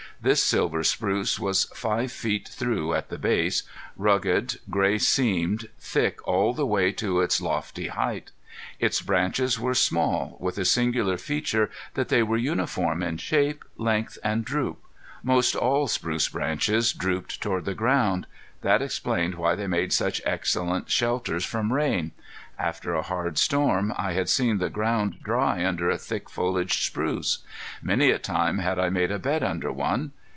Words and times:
This 0.23 0.43
silver 0.43 0.83
spruce 0.83 1.39
was 1.39 1.63
five 1.73 2.11
feet 2.11 2.47
through 2.47 2.93
at 2.93 3.09
the 3.09 3.17
base, 3.17 3.63
rugged, 3.97 4.59
gray 4.69 4.99
seamed, 4.99 5.67
thick 5.79 6.19
all 6.27 6.53
the 6.53 6.63
way 6.63 6.91
to 6.91 7.21
its 7.21 7.41
lofty 7.41 7.87
height. 7.87 8.29
Its 8.79 9.01
branches 9.01 9.59
were 9.59 9.73
small, 9.73 10.37
with 10.39 10.59
a 10.59 10.65
singular 10.65 11.17
feature 11.17 11.71
that 11.95 12.09
they 12.09 12.21
were 12.21 12.37
uniform 12.37 13.01
in 13.01 13.17
shape, 13.17 13.65
length, 13.77 14.19
and 14.23 14.45
droop. 14.45 14.77
Most 15.23 15.55
all 15.55 15.87
spruce 15.87 16.29
branches 16.29 16.93
drooped 16.93 17.41
toward 17.41 17.65
the 17.65 17.73
ground. 17.73 18.27
That 18.61 18.83
explained 18.83 19.35
why 19.35 19.55
they 19.55 19.65
made 19.65 19.91
such 19.91 20.21
excellent 20.23 20.91
shelters 20.91 21.43
from 21.45 21.73
rain. 21.73 22.11
After 22.59 22.93
a 22.93 23.01
hard 23.01 23.39
storm 23.39 23.91
I 23.97 24.13
had 24.13 24.29
seen 24.29 24.59
the 24.59 24.69
ground 24.69 25.17
dry 25.23 25.65
under 25.65 25.89
a 25.89 25.97
thick 25.97 26.29
foliaged 26.29 26.83
spruce. 26.85 27.39
Many 27.81 28.11
a 28.11 28.19
time 28.19 28.59
had 28.59 28.77
I 28.77 28.89
made 28.89 29.09
a 29.11 29.17
bed 29.17 29.41
under 29.41 29.71
one. 29.71 30.11